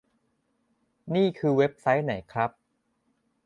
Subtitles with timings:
[1.15, 2.49] นี่คือเว็บไซต์ไหนครับ